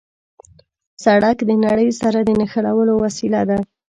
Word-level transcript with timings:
سړک 1.03 1.37
د 1.49 1.51
نړۍ 1.65 1.89
سره 2.01 2.19
د 2.23 2.29
نښلولو 2.39 2.93
وسیله 3.03 3.41
ده. 3.49 3.57